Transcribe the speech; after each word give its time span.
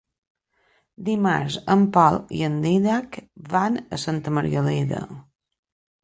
Dimarts 1.09 1.57
en 1.73 1.83
Pol 1.97 2.15
i 2.37 2.41
en 2.47 2.55
Dídac 2.63 3.19
van 3.51 3.77
a 3.97 3.99
Santa 4.05 4.33
Margalida. 4.39 5.03